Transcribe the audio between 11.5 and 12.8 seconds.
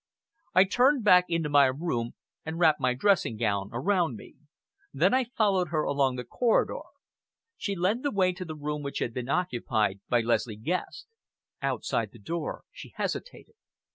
Outside the door